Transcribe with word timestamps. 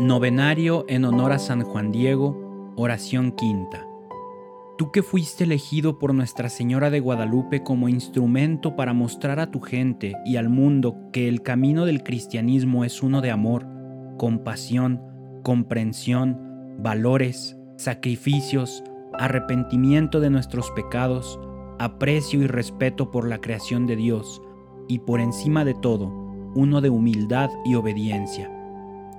Novenario 0.00 0.84
en 0.86 1.04
honor 1.04 1.32
a 1.32 1.40
San 1.40 1.62
Juan 1.62 1.90
Diego, 1.90 2.72
oración 2.76 3.32
quinta. 3.32 3.84
Tú 4.76 4.92
que 4.92 5.02
fuiste 5.02 5.42
elegido 5.42 5.98
por 5.98 6.14
Nuestra 6.14 6.48
Señora 6.50 6.88
de 6.88 7.00
Guadalupe 7.00 7.64
como 7.64 7.88
instrumento 7.88 8.76
para 8.76 8.92
mostrar 8.92 9.40
a 9.40 9.50
tu 9.50 9.58
gente 9.58 10.14
y 10.24 10.36
al 10.36 10.50
mundo 10.50 10.96
que 11.12 11.26
el 11.26 11.42
camino 11.42 11.84
del 11.84 12.04
cristianismo 12.04 12.84
es 12.84 13.02
uno 13.02 13.20
de 13.20 13.32
amor, 13.32 13.66
compasión, 14.18 15.02
comprensión, 15.42 16.76
valores, 16.78 17.58
sacrificios, 17.76 18.84
arrepentimiento 19.14 20.20
de 20.20 20.30
nuestros 20.30 20.70
pecados, 20.70 21.40
aprecio 21.80 22.40
y 22.40 22.46
respeto 22.46 23.10
por 23.10 23.28
la 23.28 23.40
creación 23.40 23.88
de 23.88 23.96
Dios, 23.96 24.40
y 24.86 25.00
por 25.00 25.18
encima 25.18 25.64
de 25.64 25.74
todo, 25.74 26.06
uno 26.54 26.80
de 26.80 26.88
humildad 26.88 27.50
y 27.64 27.74
obediencia. 27.74 28.48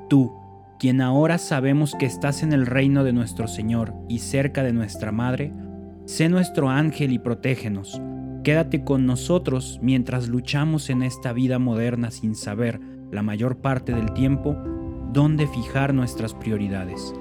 Tú, 0.08 0.32
quien 0.80 1.02
ahora 1.02 1.38
sabemos 1.38 1.94
que 1.94 2.06
estás 2.06 2.42
en 2.42 2.54
el 2.54 2.66
reino 2.66 3.04
de 3.04 3.12
nuestro 3.12 3.50
Señor 3.50 3.94
y 4.08 4.20
cerca 4.20 4.64
de 4.64 4.72
nuestra 4.72 5.12
Madre, 5.12 5.54
sé 6.06 6.30
nuestro 6.30 6.70
ángel 6.70 7.12
y 7.12 7.20
protégenos. 7.20 8.02
Quédate 8.46 8.86
con 8.86 9.06
nosotros 9.06 9.78
mientras 9.82 10.30
luchamos 10.30 10.90
en 10.90 11.04
esta 11.04 11.34
vida 11.34 11.60
moderna 11.60 12.12
sin 12.12 12.34
saber, 12.34 12.80
la 13.12 13.22
mayor 13.24 13.58
parte 13.58 13.94
del 13.94 14.14
tiempo, 14.14 14.56
dónde 15.12 15.48
fijar 15.48 15.94
nuestras 15.94 16.34
prioridades. 16.34 17.14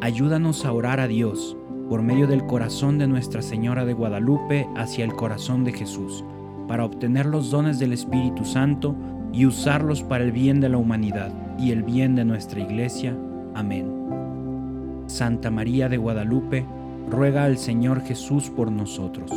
Ayúdanos 0.00 0.64
a 0.64 0.72
orar 0.72 0.98
a 0.98 1.06
Dios 1.06 1.54
por 1.90 2.00
medio 2.00 2.26
del 2.26 2.46
corazón 2.46 2.98
de 2.98 3.06
Nuestra 3.06 3.42
Señora 3.42 3.84
de 3.84 3.92
Guadalupe 3.92 4.66
hacia 4.74 5.04
el 5.04 5.12
corazón 5.12 5.64
de 5.64 5.72
Jesús, 5.72 6.24
para 6.66 6.84
obtener 6.84 7.26
los 7.26 7.50
dones 7.50 7.78
del 7.78 7.92
Espíritu 7.92 8.44
Santo 8.46 8.96
y 9.32 9.46
usarlos 9.46 10.02
para 10.02 10.24
el 10.24 10.32
bien 10.32 10.60
de 10.60 10.68
la 10.68 10.78
humanidad 10.78 11.32
y 11.58 11.70
el 11.70 11.82
bien 11.82 12.14
de 12.14 12.24
nuestra 12.24 12.60
Iglesia. 12.60 13.14
Amén. 13.54 13.96
Santa 15.06 15.50
María 15.50 15.88
de 15.88 15.96
Guadalupe, 15.96 16.64
ruega 17.08 17.44
al 17.44 17.58
Señor 17.58 18.02
Jesús 18.02 18.50
por 18.50 18.70
nosotros. 18.70 19.30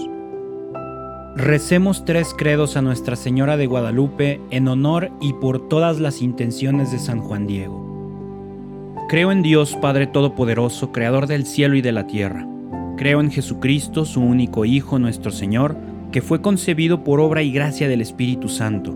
Recemos 1.36 2.06
tres 2.06 2.34
credos 2.36 2.76
a 2.76 2.82
Nuestra 2.82 3.16
Señora 3.16 3.56
de 3.56 3.68
Guadalupe 3.68 4.42
en 4.50 4.68
honor 4.68 5.12
y 5.22 5.34
por 5.34 5.70
todas 5.70 6.00
las 6.00 6.22
intenciones 6.22 6.92
de 6.92 7.00
San 7.00 7.22
Juan 7.22 7.48
Diego. 7.48 7.88
Creo 9.08 9.32
en 9.32 9.42
Dios 9.42 9.76
Padre 9.76 10.08
Todopoderoso, 10.08 10.92
Creador 10.92 11.28
del 11.28 11.46
cielo 11.46 11.76
y 11.76 11.82
de 11.82 11.92
la 11.92 12.08
tierra. 12.08 12.46
Creo 12.98 13.22
en 13.22 13.32
Jesucristo, 13.32 14.06
su 14.06 14.22
único 14.22 14.66
Hijo, 14.66 15.00
nuestro 15.00 15.32
Señor, 15.32 15.78
que 16.12 16.22
fue 16.22 16.42
concebido 16.42 17.04
por 17.04 17.20
obra 17.20 17.42
y 17.42 17.52
gracia 17.52 17.88
del 17.88 18.02
Espíritu 18.02 18.50
Santo, 18.50 18.96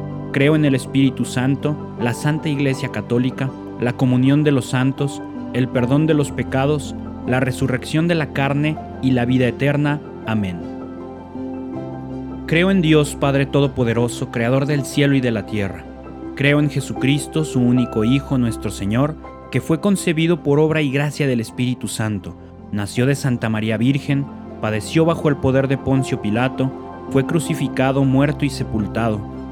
Creo 0.31 0.55
en 0.55 0.63
el 0.63 0.75
Espíritu 0.75 1.25
Santo, 1.25 1.75
la 1.99 2.13
Santa 2.13 2.47
Iglesia 2.47 2.89
Católica, 2.89 3.49
la 3.81 3.93
comunión 3.93 4.45
de 4.45 4.51
los 4.51 4.65
santos, 4.65 5.21
el 5.51 5.67
perdón 5.67 6.07
de 6.07 6.13
los 6.13 6.31
pecados, 6.31 6.95
la 7.27 7.41
resurrección 7.41 8.07
de 8.07 8.15
la 8.15 8.31
carne 8.31 8.77
y 9.01 9.11
la 9.11 9.25
vida 9.25 9.47
eterna. 9.47 9.99
Amén. 10.25 10.57
Creo 12.47 12.71
en 12.71 12.81
Dios 12.81 13.15
Padre 13.15 13.45
Todopoderoso, 13.45 14.31
Creador 14.31 14.67
del 14.67 14.85
cielo 14.85 15.15
y 15.15 15.21
de 15.21 15.31
la 15.31 15.45
tierra. 15.45 15.83
Creo 16.35 16.61
en 16.61 16.69
Jesucristo, 16.69 17.43
su 17.43 17.59
único 17.59 18.05
Hijo, 18.05 18.37
nuestro 18.37 18.71
Señor, 18.71 19.17
que 19.51 19.59
fue 19.59 19.81
concebido 19.81 20.43
por 20.43 20.59
obra 20.59 20.81
y 20.81 20.91
gracia 20.91 21.27
del 21.27 21.41
Espíritu 21.41 21.89
Santo, 21.89 22.37
nació 22.71 23.05
de 23.05 23.15
Santa 23.15 23.49
María 23.49 23.75
Virgen, 23.75 24.25
padeció 24.61 25.03
bajo 25.03 25.27
el 25.27 25.35
poder 25.35 25.67
de 25.67 25.77
Poncio 25.77 26.21
Pilato, 26.21 26.71
fue 27.09 27.25
crucificado, 27.25 28.05
muerto 28.05 28.45
y 28.45 28.49
sepultado 28.49 29.40